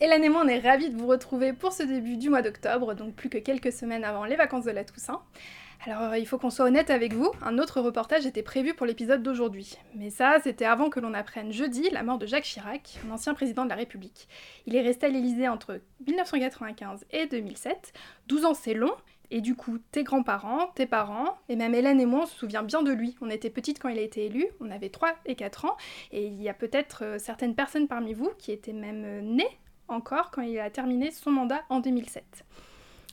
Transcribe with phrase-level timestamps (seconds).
[0.00, 2.94] Hélène et moi, on est ravis de vous retrouver pour ce début du mois d'octobre,
[2.94, 5.22] donc plus que quelques semaines avant les vacances de la Toussaint.
[5.86, 8.86] Alors, euh, il faut qu'on soit honnête avec vous, un autre reportage était prévu pour
[8.86, 9.76] l'épisode d'aujourd'hui.
[9.94, 13.64] Mais ça, c'était avant que l'on apprenne jeudi la mort de Jacques Chirac, ancien président
[13.64, 14.28] de la République.
[14.66, 17.92] Il est resté à l'Élysée entre 1995 et 2007.
[18.26, 18.94] 12 ans, c'est long,
[19.30, 22.64] et du coup, tes grands-parents, tes parents, et même Hélène et moi, on se souvient
[22.64, 23.14] bien de lui.
[23.20, 25.76] On était petites quand il a été élu, on avait 3 et 4 ans,
[26.10, 29.58] et il y a peut-être euh, certaines personnes parmi vous qui étaient même euh, nées
[29.88, 32.44] encore quand il a terminé son mandat en 2007.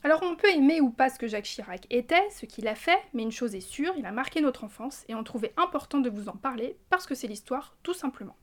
[0.03, 2.97] Alors on peut aimer ou pas ce que Jacques Chirac était, ce qu'il a fait,
[3.13, 6.09] mais une chose est sûre, il a marqué notre enfance et on trouvait important de
[6.09, 8.35] vous en parler parce que c'est l'histoire tout simplement.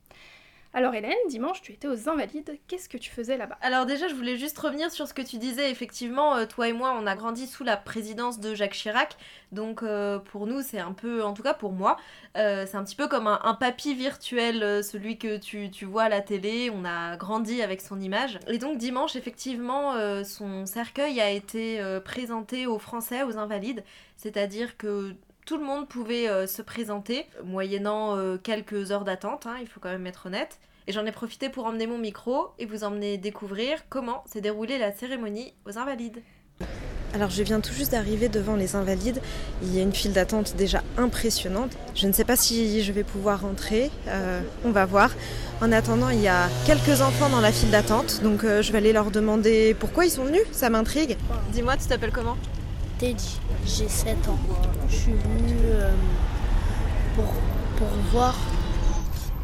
[0.75, 2.59] Alors Hélène, dimanche, tu étais aux Invalides.
[2.69, 3.57] Qu'est-ce que tu faisais là-bas?
[3.63, 5.71] Alors déjà, je voulais juste revenir sur ce que tu disais.
[5.71, 9.17] Effectivement, euh, toi et moi, on a grandi sous la présidence de Jacques Chirac.
[9.51, 11.97] Donc euh, pour nous, c'est un peu, en tout cas pour moi,
[12.37, 16.09] euh, c'est un petit peu comme un, papy virtuel, celui que tu, tu, vois à
[16.11, 16.71] la télé.
[16.71, 18.39] On a grandi avec son image.
[18.47, 23.83] Et donc dimanche, effectivement, son cercueil a été présenté aux Français, aux Invalides.
[24.17, 25.15] C'est-à-dire que
[25.49, 29.81] tout le monde pouvait euh, se présenter, moyennant euh, quelques heures d'attente, hein, il faut
[29.81, 30.59] quand même être honnête.
[30.87, 34.77] Et j'en ai profité pour emmener mon micro et vous emmener découvrir comment s'est déroulée
[34.77, 36.21] la cérémonie aux Invalides.
[37.15, 39.23] Alors je viens tout juste d'arriver devant les Invalides.
[39.63, 41.79] Il y a une file d'attente déjà impressionnante.
[41.95, 43.91] Je ne sais pas si je vais pouvoir rentrer.
[44.09, 45.13] Euh, on va voir.
[45.63, 48.21] En attendant, il y a quelques enfants dans la file d'attente.
[48.23, 50.43] Donc je vais aller leur demander pourquoi ils sont venus.
[50.53, 51.17] Ça m'intrigue.
[51.53, 52.37] Dis-moi, tu t'appelles comment?
[52.99, 53.39] Teddy.
[53.65, 54.39] J'ai 7 ans.
[54.89, 55.93] Je suis venue euh,
[57.15, 57.27] pour,
[57.77, 58.35] pour voir.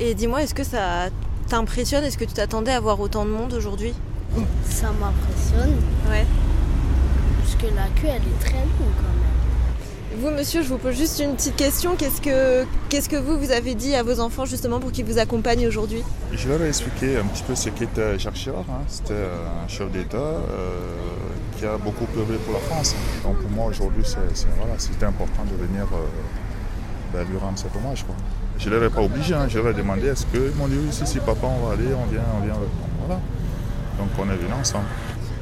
[0.00, 1.09] Et dis-moi, est-ce que ça
[1.48, 2.04] t'impressionne?
[2.04, 3.94] Est-ce que tu t'attendais à voir autant de monde aujourd'hui?
[4.69, 5.76] Ça m'impressionne.
[6.10, 6.26] Ouais.
[7.41, 10.21] Parce que la queue, elle est très longue quand même.
[10.21, 11.97] Vous, monsieur, je vous pose juste une petite question.
[11.97, 15.19] Qu'est-ce que, qu'est-ce que vous, vous avez dit à vos enfants justement pour qu'ils vous
[15.19, 16.03] accompagnent aujourd'hui?
[16.32, 18.65] Je leur ai expliqué un petit peu ce qu'était Jacques Chirac.
[18.69, 18.82] Hein.
[18.86, 20.16] C'était un chef d'État.
[20.16, 20.42] Euh,
[21.67, 22.95] a beaucoup pleuré pour la France.
[23.23, 24.05] Donc pour moi aujourd'hui,
[24.59, 28.05] voilà, c'était important de venir euh, ben, lui rendre cet hommage.
[28.59, 29.47] Je ne l'avais pas obligé, hein.
[29.49, 32.23] je leur demandé est-ce que mon Dieu, si, si papa on va aller, on vient,
[32.41, 32.55] on vient.
[33.01, 33.21] Voilà.
[33.99, 34.87] Donc on est venus ensemble.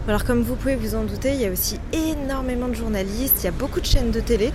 [0.09, 3.45] Alors comme vous pouvez vous en douter, il y a aussi énormément de journalistes, il
[3.45, 4.53] y a beaucoup de chaînes de télé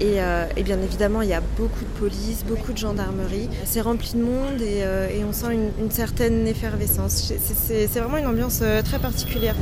[0.00, 3.50] et, euh, bien évidemment il y a beaucoup de police, beaucoup de gendarmerie.
[3.66, 7.32] C'est rempli de monde et, euh, on sent une, certaine effervescence.
[7.38, 9.54] C'est, vraiment une ambiance très particulière.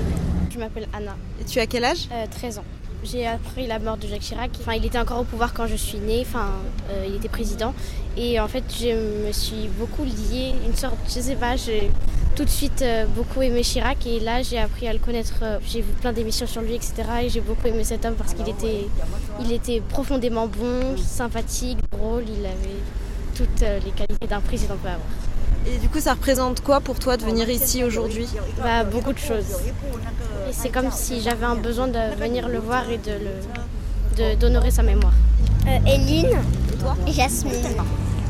[0.55, 1.17] Je m'appelle Anna.
[1.41, 2.09] Et tu as quel âge?
[2.31, 2.65] 13 euh, ans.
[3.03, 4.51] J'ai appris la mort de Jacques Chirac.
[4.61, 6.25] Enfin, il était encore au pouvoir quand je suis née.
[6.25, 6.47] Enfin,
[6.91, 7.75] euh, il était président.
[8.17, 11.91] Et en fait, je me suis beaucoup liée, une sorte, je sais pas, j'ai
[12.37, 14.07] tout de suite euh, beaucoup aimé Chirac.
[14.07, 15.43] Et là, j'ai appris à le connaître.
[15.67, 16.95] j'ai vu plein d'émissions sur lui, etc.
[17.25, 18.87] Et j'ai beaucoup aimé cet homme parce qu'il était,
[19.41, 22.25] il était profondément bon, sympathique, drôle.
[22.29, 22.81] Il avait
[23.35, 25.09] toutes les qualités d'un président peut avoir.
[25.67, 28.29] Et du coup, ça représente quoi pour toi de venir ici aujourd'hui?
[28.63, 29.57] Bah, Beaucoup de choses.
[30.49, 34.82] Et c'est comme si j'avais un besoin de venir le voir et de d'honorer sa
[34.82, 35.12] mémoire.
[35.66, 36.38] Euh, Eline
[36.72, 36.94] et toi?
[37.09, 37.53] Jasmine.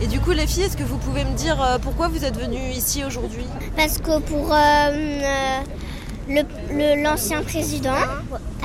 [0.01, 2.39] Et du coup, les filles, est-ce que vous pouvez me dire euh, pourquoi vous êtes
[2.39, 3.45] venues ici aujourd'hui?
[3.77, 5.61] Parce que pour euh,
[6.97, 7.93] l'ancien président,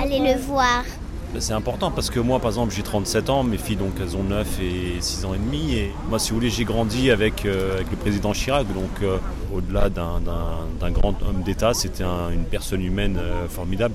[0.02, 0.84] aller le voir.
[1.32, 4.18] Ben, c'est important parce que moi, par exemple, j'ai 37 ans, mes filles, donc, elles
[4.18, 5.76] ont 9 et 6 ans et demi.
[5.76, 8.66] Et moi, si vous voulez, j'ai grandi avec, euh, le président Chirac.
[8.74, 9.18] Donc, euh,
[9.54, 13.94] au-delà d'un grand homme d'État, c'était une personne humaine euh, formidable.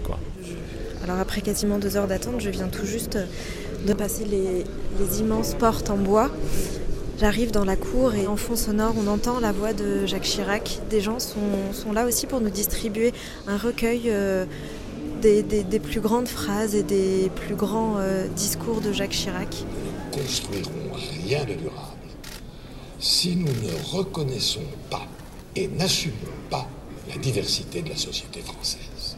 [1.02, 3.18] Alors, après quasiment deux heures d'attente, je viens tout juste
[3.84, 4.64] de passer les,
[5.20, 6.30] immenses portes en bois.
[7.18, 10.80] J'arrive dans la cour et en fond sonore, on entend la voix de Jacques Chirac.
[10.88, 13.12] Des gens sont là aussi pour nous distribuer
[13.46, 14.12] un recueil
[15.24, 19.64] des, plus grandes phrases et des plus grands euh, discours de Jacques Chirac.
[20.12, 21.92] Nous construirons rien de durable
[22.98, 25.06] si nous ne reconnaissons pas
[25.56, 26.14] et n'assumons
[26.50, 26.68] pas
[27.08, 29.16] la diversité de la société française.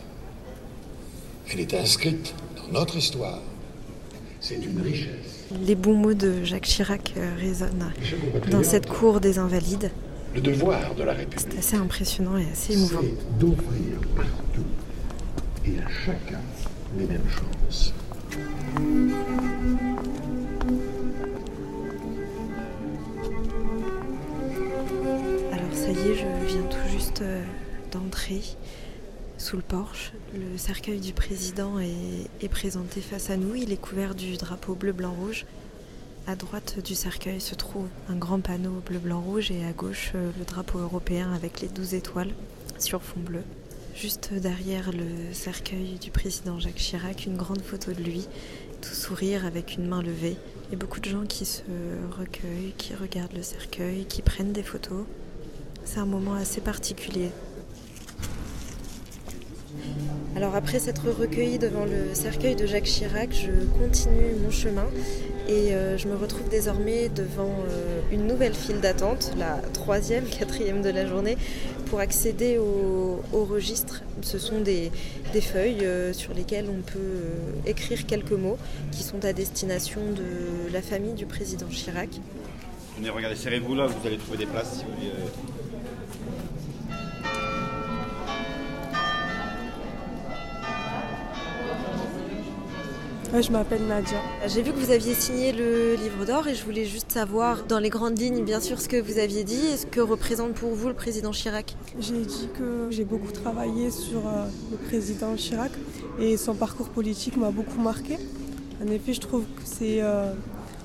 [1.51, 3.41] Elle est inscrite dans notre histoire.
[4.41, 5.45] C'est une richesse.
[5.65, 7.93] Les bons mots de Jacques Chirac euh, résonnent
[8.51, 9.91] dans cette cour des Invalides.
[10.35, 11.49] Le devoir de la République.
[11.51, 13.01] C'est assez impressionnant et assez émouvant.
[13.41, 14.67] d'ouvrir partout
[15.67, 16.41] et à chacun
[16.97, 17.93] les mêmes chances.
[25.53, 27.43] Alors ça y est, je viens tout juste euh,
[27.91, 28.43] d'entrer
[29.39, 30.13] sous le porche.
[30.35, 33.55] Le cercueil du président est, présenté face à nous.
[33.55, 35.45] Il est couvert du drapeau bleu-blanc-rouge.
[36.27, 40.45] À droite du cercueil se trouve un grand panneau bleu-blanc-rouge et à gauche euh, le
[40.45, 42.33] drapeau européen avec les douze étoiles
[42.79, 43.43] sur fond bleu.
[43.97, 48.29] Juste derrière le cercueil du président Jacques Chirac, une grande photo de lui,
[48.83, 50.37] tout sourire avec une main levée.
[50.71, 51.63] Et beaucoup de gens qui se
[52.11, 55.05] recueillent, qui regardent le cercueil, qui prennent des photos.
[55.85, 57.31] C'est un moment assez particulier.
[60.37, 64.87] Alors après s'être recueilli devant le cercueil de Jacques Chirac, je continue mon chemin
[65.49, 70.83] et euh, je me retrouve désormais devant euh, une nouvelle file d'attente, la troisième, quatrième
[70.83, 71.37] de la journée,
[71.87, 74.03] pour accéder au, registre.
[74.23, 74.91] Ce sont des,
[75.41, 78.59] feuilles euh, sur lesquelles on peut écrire quelques mots
[78.91, 82.09] qui sont à destination de la famille du président Chirac.
[82.97, 85.13] Venez regarder, serrez-vous là, vous allez trouver des places si vous voulez.
[93.35, 94.19] Je m'appelle Nadia.
[94.47, 97.79] J'ai vu que vous aviez signé le livre d'or et je voulais juste savoir, dans
[97.79, 100.71] les grandes lignes, bien sûr, ce que vous aviez dit et ce que représente pour
[100.71, 101.77] vous le président Chirac.
[101.99, 105.73] J'ai dit que j'ai beaucoup travaillé sur euh, le président Chirac
[106.19, 108.17] et son parcours politique m'a beaucoup marqué.
[108.83, 110.33] En effet, je trouve que c'est euh,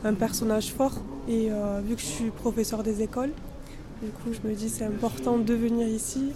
[0.03, 0.99] un personnage fort
[1.29, 3.31] et euh, vu que je suis professeur des écoles,
[4.01, 6.31] du coup, je me dis c'est important de venir ici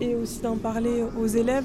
[0.00, 1.64] et aussi d'en parler aux élèves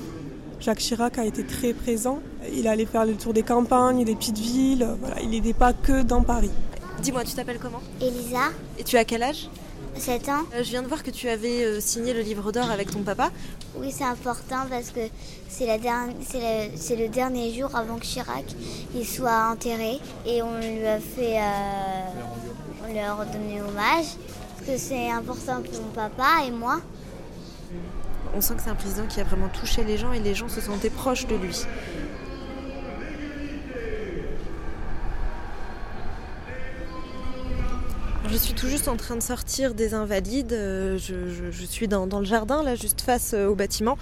[0.61, 2.19] Jacques Chirac a été très présent.
[2.53, 4.87] Il allait faire le tour des campagnes, des petites villes.
[4.99, 6.51] Voilà, il n'était pas que dans Paris.
[7.01, 7.81] Dis-moi, tu t'appelles comment?
[7.99, 8.51] Elisa.
[8.77, 9.49] Et tu as quel âge?
[9.95, 10.43] 7 ans.
[10.53, 13.01] Euh, je viens de voir que tu avais euh, signé le livre d'or avec ton
[13.01, 13.31] papa.
[13.75, 14.99] Oui, c'est important parce que
[15.49, 18.45] c'est, le, dernier jour avant que Chirac
[18.95, 24.05] il soit enterré et on lui a fait, euh, on lui a redonné hommage
[24.57, 26.79] parce que c'est important pour mon papa et moi
[28.35, 30.49] on sent que c'est un président qui a vraiment touché les gens et les gens
[30.49, 31.65] se sentaient proches de lui.
[38.29, 40.53] Je suis tout juste en train de sortir des Invalides.
[40.53, 43.97] Euh, je, suis dans, le jardin, là, juste face euh, au bâtiment.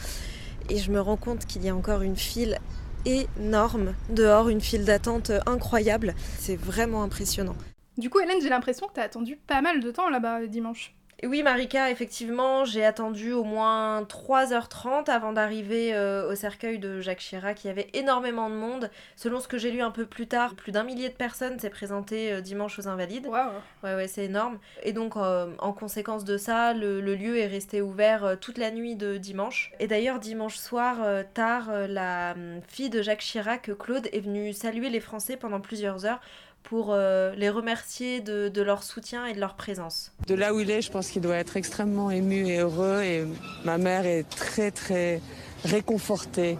[0.70, 2.60] Et je me rends compte qu'il y a encore une file
[3.06, 6.14] énorme dehors, une file d'attente incroyable.
[6.38, 7.56] C'est vraiment impressionnant.
[7.98, 10.94] Du coup, Hélène, j'ai l'impression que tu as attendu pas mal de temps là-bas dimanche
[11.28, 17.20] oui, Marika, effectivement, j'ai attendu au moins 3h30 avant d'arriver euh, au cercueil de Jacques
[17.20, 17.62] Chirac.
[17.66, 18.90] Il y avait énormément de monde.
[19.18, 21.70] Selon ce que j'ai lu un peu plus tard, plus d'un millier de personnes s'est
[21.70, 23.28] présenté euh, dimanche aux Invalides.
[23.28, 23.52] Waouh
[23.84, 24.60] Ouais, ouais, c'est énorme.
[24.82, 28.72] Et donc, euh, en conséquence de ça, le, le lieu est resté ouvert toute la
[28.72, 29.74] nuit de dimanche.
[29.80, 30.98] Et d'ailleurs, dimanche soir,
[31.34, 36.06] tard, la hum, fille de Jacques Chirac, Claude, est venue saluer les Français pendant plusieurs
[36.06, 36.22] heures
[36.64, 40.12] pour euh, les remercier de, leur soutien et de leur présence.
[40.28, 43.02] De là où il est, je pense qu'il doit être extrêmement ému et heureux.
[43.02, 43.26] Et
[43.64, 45.22] ma mère est très très
[45.66, 46.58] réconfortée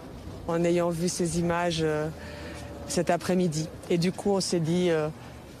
[0.48, 2.08] en ayant vu ces images euh,
[2.88, 3.68] cet après-midi.
[3.88, 5.08] Et du coup, on s'est dit, euh,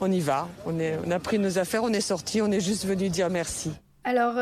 [0.00, 0.48] on y va.
[0.66, 3.30] On, est, on a pris nos affaires, on est sorti, on est juste venu dire
[3.30, 3.70] merci.
[4.02, 4.36] Alors,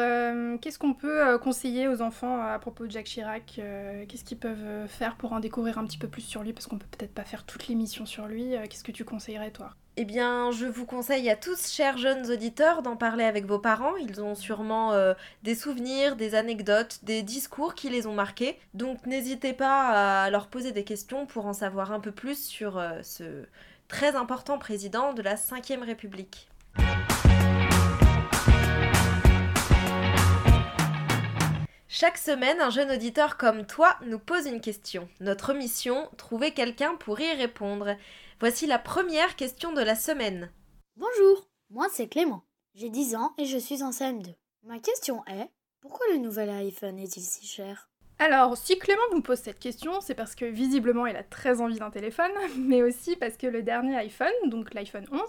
[0.60, 3.60] qu'est-ce qu'on peut conseiller aux enfants à propos de Jacques Chirac
[4.08, 6.52] Qu'est-ce qu'ils peuvent faire pour en découvrir un petit peu plus sur lui?
[6.52, 8.54] Parce qu'on peut peut-être pas faire toute l'émission sur lui.
[8.70, 9.74] Qu'est-ce que tu conseillerais, toi?
[10.00, 13.96] Eh bien, je vous conseille à tous, chers jeunes auditeurs, d'en parler avec vos parents.
[13.96, 15.12] Ils ont sûrement euh,
[15.42, 18.60] des souvenirs, des anecdotes, des discours qui les ont marqués.
[18.74, 22.78] Donc n'hésitez pas à leur poser des questions pour en savoir un peu plus sur
[22.78, 23.24] euh, ce
[23.88, 26.48] très important président de la Ve République.
[31.88, 35.08] Chaque semaine, un jeune auditeur comme toi nous pose une question.
[35.18, 37.96] Notre mission, trouver quelqu'un pour y répondre.
[38.40, 40.52] Voici la première question de la semaine.
[40.96, 42.44] Bonjour, moi c'est Clément.
[42.72, 44.32] J'ai 10 ans et je suis en CM2.
[44.62, 47.90] Ma question est, pourquoi le nouvel iPhone est-il si cher?
[48.20, 51.80] Alors, si Clément vous pose cette question, c'est parce que visiblement il a très envie
[51.80, 55.20] d'un téléphone, mais aussi parce que le dernier iPhone, donc l'iPhone 11,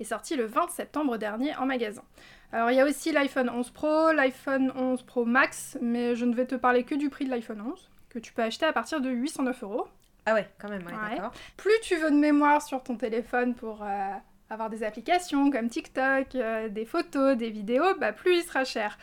[0.00, 2.04] est sorti le 20 septembre dernier en magasin.
[2.52, 6.34] Alors il y a aussi l'iPhone 11 Pro, l'iPhone 11 Pro Max, mais je ne
[6.34, 9.00] vais te parler que du prix de l'iPhone 11, que tu peux acheter à partir
[9.00, 9.88] de 809 euros.
[10.28, 11.32] Ah ouais, quand même, ouais, d'accord.
[11.56, 14.10] Plus tu veux de mémoire sur ton téléphone pour euh,
[14.50, 18.98] avoir des applications comme TikTok, euh, des photos, des vidéos, bah plus il sera cher.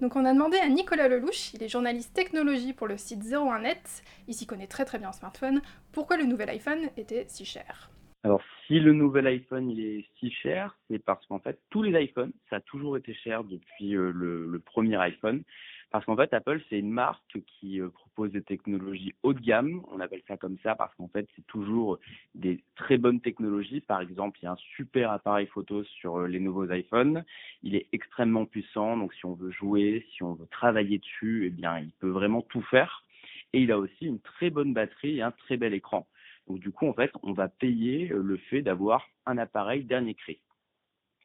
[0.00, 4.02] Donc on a demandé à Nicolas Lelouch, il est journaliste technologie pour le site 01net,
[4.26, 5.62] il s'y connaît très très bien en smartphone,
[5.92, 7.92] pourquoi le nouvel iPhone était si cher?
[8.24, 12.02] Alors si le nouvel iPhone il est si cher, c'est parce qu'en fait tous les
[12.02, 15.44] iPhones, ça a toujours été cher depuis euh, le, premier iPhone
[15.90, 19.82] Parce qu'en fait, Apple, c'est une marque qui euh, propose des technologies haut de gamme.
[19.90, 21.98] On appelle ça comme ça parce qu'en fait, c'est toujours
[22.34, 23.80] des très bonnes technologies.
[23.80, 27.24] Par exemple, il y a un super appareil photo sur euh, les nouveaux iPhones.
[27.62, 28.96] Il est extrêmement puissant.
[28.96, 32.42] Donc, si on veut jouer, si on veut travailler dessus, eh bien, il peut vraiment
[32.42, 33.04] tout faire.
[33.52, 36.06] Et il a aussi une très bonne batterie et un très bel écran.
[36.48, 40.14] Donc, du coup, en fait, on va payer euh, le fait d'avoir un appareil dernier
[40.14, 40.38] cri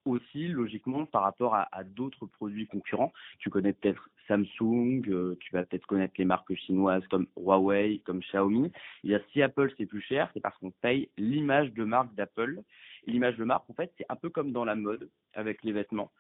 [0.10, 3.14] aussi logiquement par rapport à, d'autres produits concurrents.
[3.40, 8.20] Tu connais peut-être Samsung, euh, tu vas peut-être connaître les marques chinoises comme Huawei, comme
[8.20, 8.72] Xiaomi.
[9.04, 12.62] Y a si Apple c'est plus cher, c'est parce qu'on paye l'image de marque d'Apple.
[13.08, 16.12] L'image de marque, en fait, c'est un peu comme dans la mode avec les vêtements.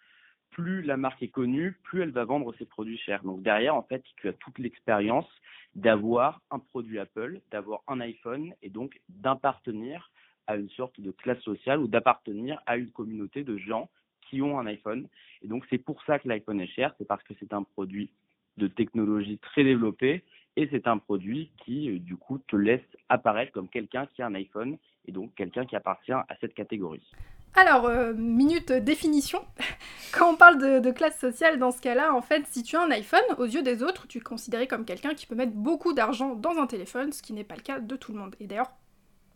[0.51, 3.23] Plus la marque est connue, plus elle va vendre ses produits chers.
[3.23, 5.29] Donc derrière, en fait, tu as toute l'expérience
[5.75, 10.11] d'avoir un produit Apple, d'avoir un iPhone et donc d'appartenir
[10.49, 13.87] à une sorte de classe sociale ou d'appartenir à une communauté de gens
[14.27, 15.07] qui ont un iPhone.
[15.43, 18.09] Et donc c'est pour ça que l'iPhone est cher, c'est parce que c'est un produit
[18.57, 20.23] de technologie très développé
[20.57, 24.25] et c'est un produit qui euh, du coup te laisse apparaître comme quelqu'un qui a
[24.25, 27.07] un iPhone et donc quelqu'un qui appartient à cette catégorie.
[27.55, 29.45] Alors, euh, minute définition.
[30.13, 32.81] Quand on parle de, de, classe sociale, dans ce cas-là, en fait, si tu as
[32.81, 35.93] un iPhone, aux yeux des autres, tu es considéré comme quelqu'un qui peut mettre beaucoup
[35.93, 38.35] d'argent dans un téléphone, ce qui n'est pas le cas de tout le monde.
[38.39, 38.71] Et d'ailleurs,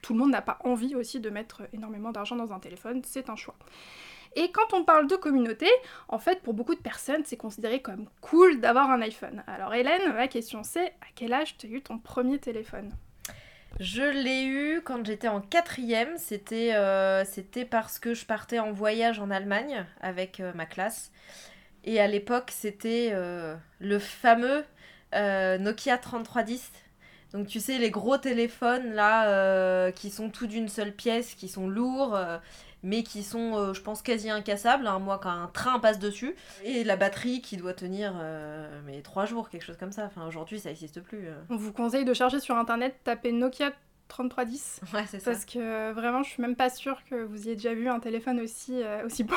[0.03, 3.29] tout le monde n'a pas envie aussi de mettre énormément d'argent dans un téléphone, c'est
[3.29, 3.55] un choix.
[4.35, 5.67] Et quand on parle de communauté,
[6.07, 9.43] en fait, pour beaucoup de personnes, c'est considéré comme cool d'avoir un iPhone.
[9.47, 12.91] Alors Hélène, ma question c'est, à quel âge tu as eu ton premier téléphone?
[13.79, 16.17] Je l'ai eu quand j'étais en quatrième.
[16.17, 17.23] C'était euh,
[17.71, 21.11] parce que je partais en voyage en Allemagne avec euh, ma classe.
[21.83, 24.63] Et à l'époque, c'était euh, le fameux
[25.13, 26.71] Nokia 3310
[27.33, 31.47] donc tu sais, les gros téléphones là, euh, qui sont tout d'une seule pièce, qui
[31.47, 32.37] sont lourds, euh,
[32.83, 36.35] mais qui sont, euh, je pense, quasi incassables, hein, moi quand un train passe dessus.
[36.63, 38.13] Et la batterie qui doit tenir
[38.85, 40.05] mais trois jours, quelque chose comme ça.
[40.05, 41.27] Enfin aujourd'hui, ça n'existe plus.
[41.49, 43.71] On vous conseille de chercher sur internet, taper Nokia
[44.09, 44.81] 3310.
[44.93, 45.31] Ouais, c'est ça.
[45.31, 48.39] Parce que vraiment, je suis même pas sûre que vous ayez déjà vu un téléphone
[48.41, 49.33] aussi, aussi beau.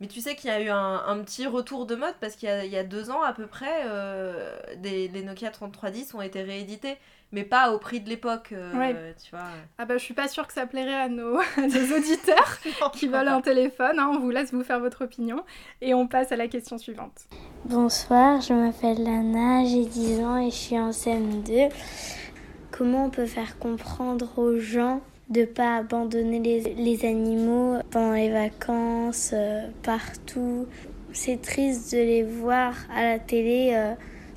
[0.00, 2.76] Mais tu sais qu'il y a eu un, petit retour de mode parce qu'il y,
[2.76, 6.98] a deux ans à peu près, euh, des, les Nokia 3310 ont été réédités,
[7.32, 9.46] mais pas au prix de l'époque, euh, tu vois.
[9.78, 11.38] Ah bah je suis pas sûre que ça plairait à nos,
[11.96, 12.58] auditeurs
[12.92, 14.10] qui veulent un téléphone, hein.
[14.12, 15.42] on vous laisse vous faire votre opinion
[15.80, 17.24] et on passe à la question suivante.
[17.64, 21.70] Bonsoir, je m'appelle Lana, j'ai 10 ans et je suis en CM2.
[22.70, 28.30] Comment on peut faire comprendre aux gens de pas abandonner les, les, animaux pendant les
[28.30, 30.66] vacances, euh, partout.
[31.12, 33.72] C'est triste de les voir à la télé.
[33.74, 33.94] Euh,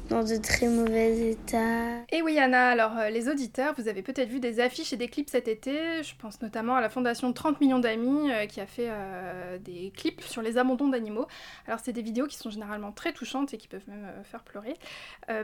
[0.09, 1.99] dans de très mauvais états.
[2.11, 5.07] Et oui Anna, alors euh, les auditeurs, vous avez peut-être vu des affiches et des
[5.07, 8.65] clips cet été, je pense notamment à la fondation 30 millions d'amis euh, qui a
[8.65, 11.27] fait euh, des clips sur les abandons d'animaux.
[11.67, 14.75] Alors c'est des vidéos qui sont généralement très touchantes et qui peuvent même faire pleurer,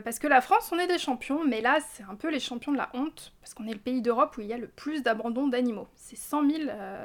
[0.04, 2.72] parce que la France on est des champions, mais là c'est un peu les champions
[2.72, 5.02] de la honte, parce qu'on est le pays d'Europe où il y a le plus
[5.02, 5.86] d'abandons d'animaux.
[5.94, 6.62] C'est 100 000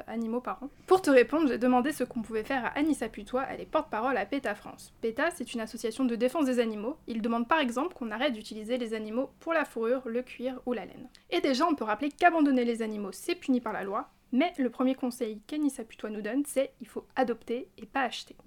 [0.07, 0.69] animaux par an.
[0.87, 4.17] Pour te répondre, j'ai demandé ce qu'on pouvait faire à Anissa Putois, elle est porte-parole
[4.17, 4.93] à PETA France.
[5.01, 8.77] PETA c'est une association de défense des animaux, il demande par exemple qu'on arrête d'utiliser
[8.77, 11.09] les animaux pour la fourrure, le cuir ou la laine.
[11.31, 14.69] Et déjà, on peut rappeler qu'abandonner les animaux, c'est puni par la loi, mais le
[14.69, 18.37] premier conseil qu'Anissa Putois nous donne, c'est il faut adopter et pas acheter.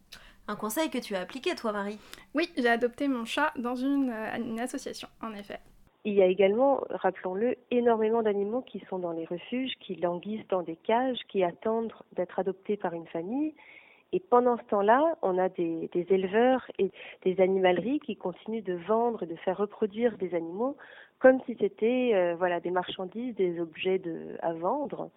[0.49, 1.99] Un conseil que tu as appliqué, toi, Marie?
[2.35, 5.61] Oui, j'ai adopté mon chat dans une, euh, une association, en effet.
[6.07, 10.63] Il y a également, rappelons-le, énormément d'animaux qui sont dans les refuges, qui languissent dans
[10.63, 13.53] des cages, qui attendent d'être adoptés par une famille
[14.15, 16.93] et pendant ce temps-là, on a des, éleveurs et
[17.25, 20.77] des animaleries qui continuent de vendre et de faire reproduire des animaux
[21.19, 25.11] comme si c'était euh, voilà des marchandises, des objets de, à vendre.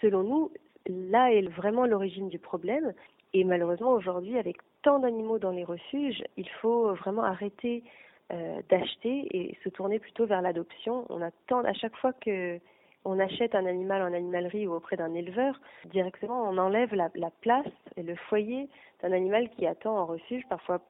[0.00, 0.50] Selon nous,
[0.88, 2.92] là est vraiment l'origine du problème.
[3.34, 7.84] Et malheureusement, aujourd'hui, avec tant d'animaux dans les refuges, il faut vraiment arrêter
[8.32, 11.06] euh, d'acheter et se tourner plutôt vers l'adoption.
[11.08, 12.58] On attend à chaque fois que
[13.04, 17.08] on achète un animal en animalerie ou auprès d'un éleveur, directement on enlève la,
[17.40, 17.66] place
[17.96, 18.68] et le foyer
[19.02, 20.80] d'un animal qui attend en refuge, parfois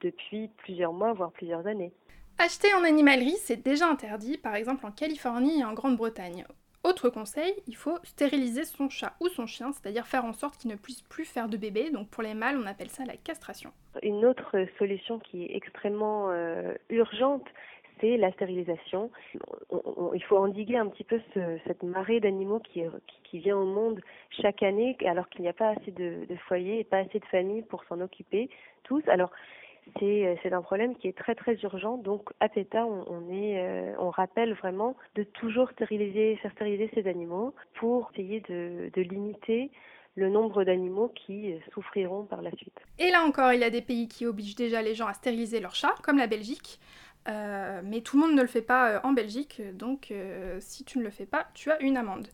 [0.00, 1.92] depuis plusieurs mois, voire plusieurs années.
[2.38, 6.44] Acheter en animalerie, c'est déjà interdit, par exemple en Californie et en Grande-Bretagne.
[6.86, 10.70] Autre conseil, il faut stériliser son chat ou son chien, c'est-à-dire faire en sorte qu'il
[10.70, 11.90] ne puisse plus faire de bébé.
[11.90, 13.72] Donc pour les mâles, on appelle ça la castration.
[14.04, 17.44] Une autre solution qui est extrêmement euh, urgente,
[18.00, 19.10] c'est la stérilisation.
[20.14, 21.20] il faut endiguer un petit peu
[21.66, 22.82] cette marée d'animaux qui,
[23.24, 24.00] qui, vient au monde
[24.30, 27.62] chaque année alors qu'il n'y a pas assez de, foyers et pas assez de familles
[27.62, 28.48] pour s'en occuper
[28.84, 29.02] tous.
[29.08, 29.30] Alors
[30.00, 31.96] c'est un problème qui est très très urgent.
[31.96, 37.08] Donc à PETA, on, est, euh, on rappelle vraiment de toujours stériliser, faire stériliser ces
[37.08, 39.70] animaux pour essayer de, limiter
[40.16, 42.78] le nombre d'animaux qui souffriront par la suite.
[42.98, 45.60] Et là encore, il y a des pays qui obligent déjà les gens à stériliser
[45.60, 46.80] leurs chats, comme la Belgique.
[47.28, 50.84] Euh, mais tout le monde ne le fait pas euh, en Belgique, donc euh, si
[50.84, 52.28] tu ne le fais pas, tu as une amende.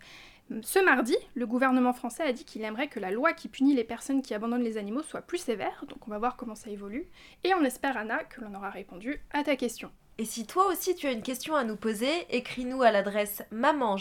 [0.60, 3.84] Ce mardi, le gouvernement français a dit qu'il aimerait que la loi qui punit les
[3.84, 7.08] personnes qui abandonnent les animaux soit plus sévère, donc on va voir comment ça évolue.
[7.42, 9.90] Et on espère, Anna, que l'on aura répondu à ta question.
[10.18, 13.96] Et si toi aussi tu as une question à nous poser, écris-nous à l'adresse maman.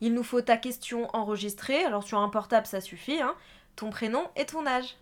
[0.00, 3.34] Il nous faut ta question enregistrée, alors sur un portable ça suffit, hein,
[3.74, 4.96] ton prénom et ton âge.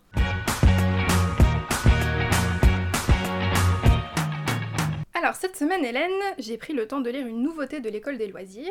[5.31, 8.27] Alors cette semaine, Hélène, j'ai pris le temps de lire une nouveauté de l'école des
[8.27, 8.67] loisirs.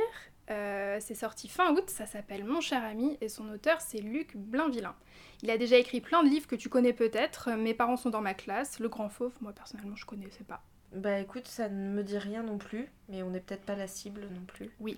[0.51, 4.35] Euh, c'est sorti fin août, ça s'appelle Mon cher ami et son auteur c'est Luc
[4.35, 4.93] Blainvillain.
[5.41, 7.49] Il a déjà écrit plein de livres que tu connais peut-être.
[7.51, 10.61] Mes parents sont dans ma classe, Le Grand Fauve, moi personnellement je connaissais pas.
[10.91, 13.87] Bah écoute, ça ne me dit rien non plus, mais on n'est peut-être pas la
[13.87, 14.69] cible non plus.
[14.81, 14.97] Oui.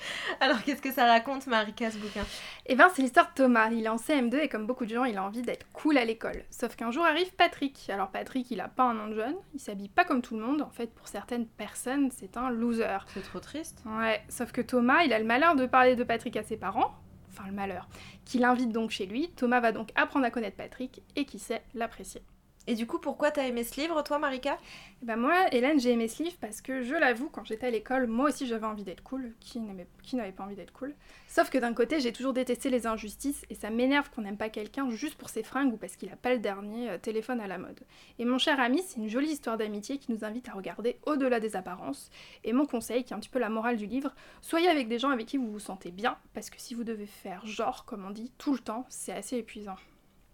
[0.40, 2.24] Alors qu'est-ce que ça raconte Marika ce bouquin?
[2.66, 5.04] Eh ben c'est l'histoire de Thomas, il est en CM2 et comme beaucoup de gens
[5.04, 6.44] il a envie d'être cool à l'école.
[6.50, 7.90] Sauf qu'un jour arrive Patrick.
[7.90, 10.44] Alors Patrick il a pas un nom de jeune, il s'habille pas comme tout le
[10.44, 12.98] monde, en fait pour certaines personnes c'est un loser.
[13.14, 13.82] C'est trop triste.
[13.86, 16.94] Ouais, sauf que Thomas il a le malheur de parler de Patrick à ses parents,
[17.30, 17.88] enfin le malheur,
[18.24, 19.30] qui l'invite donc chez lui.
[19.36, 22.22] Thomas va donc apprendre à connaître Patrick et qui sait l'apprécier.
[22.70, 24.58] Et du coup, pourquoi t'as aimé ce livre, toi, Marika?
[25.00, 28.06] Bah moi, Hélène, j'ai aimé ce livre parce que je l'avoue, quand j'étais à l'école,
[28.06, 29.32] moi aussi j'avais envie d'être cool.
[29.40, 30.94] Qui n'avait pas envie d'être cool?
[31.28, 34.50] Sauf que d'un côté, j'ai toujours détesté les injustices et ça m'énerve qu'on n'aime pas
[34.50, 37.46] quelqu'un juste pour ses fringues ou parce qu'il a pas le dernier euh, téléphone à
[37.46, 37.80] la mode.
[38.18, 41.40] Et mon cher ami, c'est une jolie histoire d'amitié qui nous invite à regarder au-delà
[41.40, 42.10] des apparences.
[42.44, 44.98] Et mon conseil, qui est un petit peu la morale du livre, soyez avec des
[44.98, 48.04] gens avec qui vous vous sentez bien parce que si vous devez faire genre, comme
[48.04, 49.76] on dit, tout le temps, c'est assez épuisant.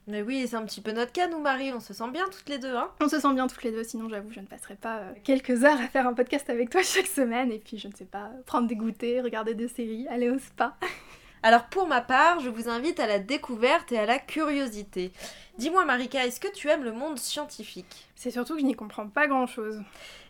[0.06, 1.72] Mais oui, c'est un petit peu notre cas, nous, Marie.
[1.72, 3.84] On se sent bien toutes les deux, hein On se sent bien toutes les deux,
[3.84, 6.82] sinon j'avoue, je ne passerai pas euh, quelques heures à faire un podcast avec toi
[6.84, 10.28] chaque semaine et puis, je ne sais pas, prendre des goûters, regarder des séries, aller
[10.28, 10.76] au spa.
[11.42, 15.12] Alors, pour ma part, je vous invite à la découverte et à la curiosité.
[15.58, 18.08] Dis-moi, Marika, est-ce que tu aimes le monde scientifique?
[18.14, 19.82] C'est surtout que je n'y comprends pas grand-chose.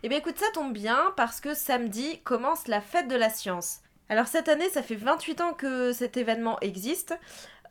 [0.03, 3.79] Eh bien, écoute, ça tombe bien parce que samedi commence la fête de la science.
[4.11, 7.19] Alors cette année, ça fait 28 ans que cet événement existe.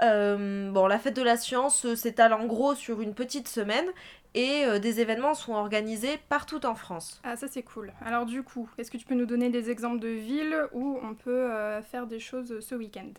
[0.01, 3.85] Euh, bon, la fête de la science euh, s'étale en gros sur une petite semaine
[4.33, 7.21] et euh, des événements sont organisés partout en France.
[7.23, 7.93] Ah ça c'est cool.
[8.03, 11.13] Alors du coup, est-ce que tu peux nous donner des exemples de villes où on
[11.13, 11.49] peut
[11.83, 13.11] faire des choses ce week-end?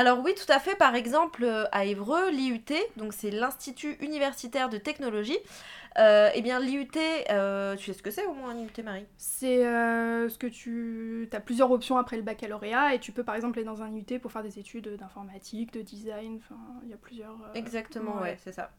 [0.00, 0.74] Alors oui, tout à fait.
[0.76, 2.64] Par exemple, à Évreux, l'IUT,
[2.96, 5.38] donc c'est l'Institut universitaire de technologie.
[5.98, 9.04] eh bien, l'IUT, tu sais ce que c'est au moins un IUT, Marie?
[9.18, 13.58] C'est ce que tu as plusieurs options après le baccalauréat et tu peux par exemple
[13.58, 16.40] aller dans un IUT pour faire des études d'informatique, de design.
[16.42, 17.36] Enfin, il y a plusieurs.
[17.54, 18.70] Exactement, ouais, c'est ça.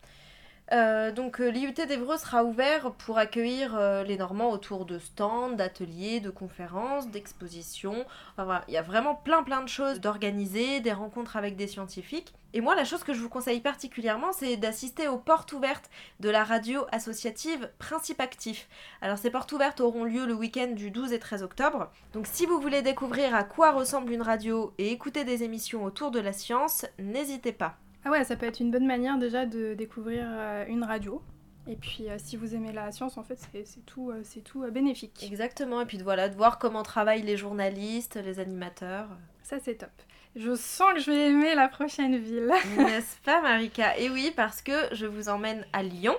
[0.72, 5.50] Euh, donc euh, l'IUT d'Evreux sera ouvert pour accueillir euh, les Normands autour de stands,
[5.50, 8.06] d'ateliers, de conférences, d'expositions.
[8.38, 12.34] Enfin, il y a vraiment plein plein de choses d'organiser, des rencontres avec des scientifiques.
[12.54, 16.30] Et moi, la chose que je vous conseille particulièrement, c'est d'assister aux portes ouvertes de
[16.30, 18.70] la radio associative Principe Actif.
[19.02, 21.92] Alors ces portes ouvertes auront lieu le week-end du 12 et 13 octobre.
[22.14, 26.12] Donc si vous voulez découvrir à quoi ressemble une radio et écouter des émissions autour
[26.12, 27.78] de la science, n'hésitez pas.
[28.04, 31.22] Ah ouais, ça peut être une bonne manière déjà de découvrir euh, une radio.
[31.68, 34.72] Et puis euh, si vous aimez la science, en fait, c'est tout, c'est tout euh,
[34.72, 35.24] bénéfique.
[35.24, 39.08] Exactement, et puis de, voilà, de voir comment travaillent les journalistes, les animateurs.
[39.44, 39.92] Ça c'est top.
[40.36, 42.52] Je sens que je vais aimer la prochaine ville.
[42.78, 43.98] N'est-ce pas Marika?
[44.00, 46.16] Et oui, parce que je vous emmène à Lyon,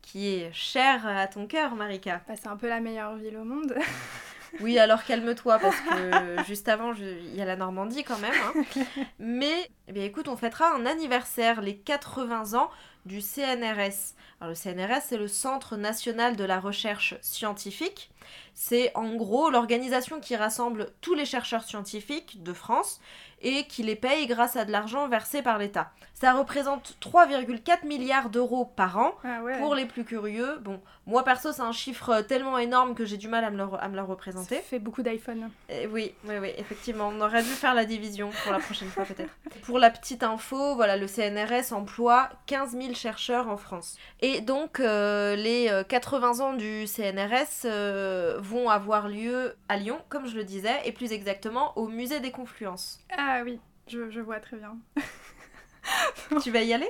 [0.00, 2.22] qui est cher à ton cœur Marika.
[2.26, 3.74] Bah, c'est un peu la meilleure ville au monde.
[4.60, 8.34] Oui, alors calme-toi, parce que juste avant, il y a la Normandie quand même.
[8.44, 8.84] Hein.
[9.18, 12.70] Mais, eh bien, écoute, on fêtera un anniversaire, les 80 ans
[13.06, 14.14] du CNRS.
[14.40, 18.10] Alors, le CNRS, c'est le Centre national de la recherche scientifique.
[18.54, 23.00] C'est en gros l'organisation qui rassemble tous les chercheurs scientifiques de France
[23.40, 25.92] et qui les paye grâce à de l'argent versé par l'État.
[26.14, 29.12] Ça représente 3,4 milliards d'euros par an.
[29.22, 33.16] Ah Pour les plus curieux, bon, moi perso, c'est un chiffre tellement énorme que j'ai
[33.16, 34.56] du mal à me le, à me le représenter.
[34.56, 35.50] Ça fait beaucoup d'iPhone.
[35.70, 37.12] Oui, oui, oui, effectivement.
[37.14, 39.30] On aurait dû faire la division pour la prochaine fois peut-être.
[39.62, 43.96] Pour la petite info, voilà, le CNRS emploie 15 000 chercheurs en France.
[44.20, 50.00] Et donc, euh, les 80 euh, ans du CNRS euh, vont avoir lieu à Lyon,
[50.08, 53.00] comme je le disais, et plus exactement au musée des Confluences.
[53.16, 54.76] Ah oui, je vois très bien.
[56.42, 56.88] tu vas y aller?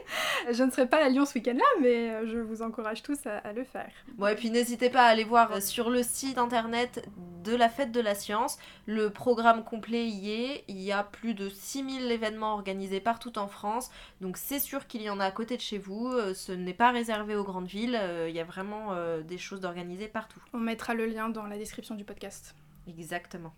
[0.51, 3.53] Je ne serai pas à Lyon ce week-end-là, mais euh, je vous encourage tous à,
[3.53, 3.91] le faire.
[4.17, 7.09] Bon, et puis n'hésitez pas à aller voir euh, sur le site internet
[7.45, 8.59] de la Fête de la Science.
[8.87, 10.65] Le programme complet y est.
[10.69, 13.91] Il y a plus de 6000 événements organisés partout en France.
[14.21, 16.09] Donc c'est sûr qu'il y en a à côté de chez vous.
[16.09, 17.99] Euh, ce n'est pas réservé aux grandes villes.
[18.29, 20.41] Il y a vraiment des choses d'organiser partout.
[20.53, 22.55] On mettra le lien dans la description du podcast.
[22.87, 23.53] Exactement.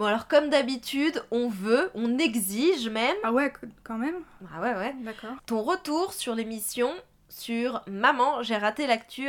[0.00, 3.16] Bon alors comme d'habitude, on veut, on exige même.
[3.22, 3.52] Ah ouais,
[3.84, 4.14] quand même
[4.56, 4.94] Ah ouais ouais.
[5.00, 5.36] D'accord.
[5.44, 6.90] Ton retour sur l'émission
[7.28, 9.28] sur maman j'ai raté l'actu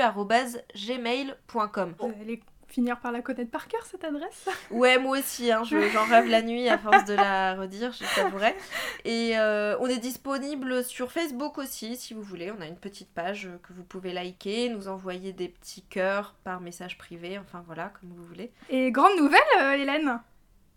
[0.74, 1.96] gmail.com.
[2.00, 4.48] Vous allez finir par la connaître par cœur cette adresse?
[4.70, 8.06] Ouais, moi aussi, hein, je- j'en rêve la nuit à force de la redire, je
[8.16, 8.56] t'avouerai.
[9.04, 12.50] Et euh, on est disponible sur Facebook aussi, si vous voulez.
[12.58, 16.62] On a une petite page que vous pouvez liker, nous envoyer des petits cœurs par
[16.62, 18.54] message privé, enfin voilà, comme vous voulez.
[18.70, 20.22] Et grande nouvelle, euh, Hélène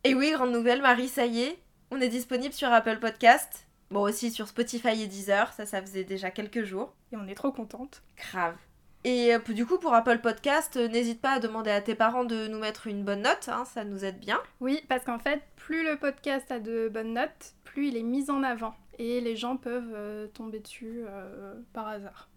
[0.07, 1.59] Et oui, grande nouvelle, Marie, ça y est,
[1.91, 3.67] on est disponible sur Apple Podcast.
[3.91, 6.93] Bon, aussi sur Spotify et Deezer, ça, ça faisait déjà quelques jours.
[7.11, 8.03] Et on est trop contente.
[8.19, 8.55] Grave.
[9.05, 12.25] Et euh, du coup, pour Apple Podcast, euh, n'hésite pas à demander à tes parents
[12.25, 14.39] de nous mettre une bonne note, hein, ça nous aide bien.
[14.61, 18.31] Oui, parce qu'en fait, plus le podcast a de bonnes notes, plus il est mis
[18.31, 18.75] en avant.
[18.99, 22.29] Et les gens peuvent euh, tomber dessus euh, par hasard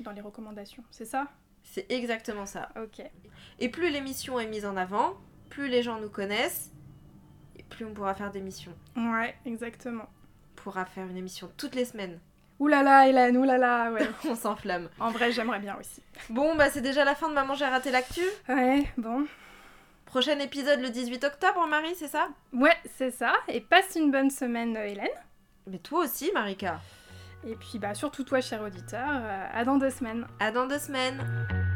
[0.00, 0.82] dans les recommandations.
[0.90, 1.28] C'est ça?
[1.62, 2.70] C'est exactement ça.
[2.82, 3.00] Ok.
[3.60, 5.14] Et plus l'émission est mise en avant,
[5.50, 6.72] plus les gens nous connaissent,
[7.72, 8.74] plus on pourra faire des missions.
[8.96, 10.04] Ouais, exactement.
[10.04, 12.20] On pourra faire une émission toutes les semaines.
[12.60, 14.08] Là, Hélène, là, ouais.
[14.28, 14.88] on s'enflamme.
[15.00, 16.02] En vrai, j'aimerais bien aussi.
[16.30, 18.22] Bon, bah c'est déjà la fin de Maman j'ai raté l'actu.
[18.48, 19.26] Ouais, bon.
[20.06, 22.28] Prochain épisode le 18 octobre, Marie, c'est ça?
[22.52, 23.32] Ouais, c'est ça.
[23.48, 25.08] Et passe une bonne semaine, euh, Hélène.
[25.66, 26.80] Mais toi aussi, Marika.
[27.46, 30.26] Et puis, bah, surtout toi, cher auditeur, euh, à dans deux semaines.
[30.38, 31.71] À dans deux semaines.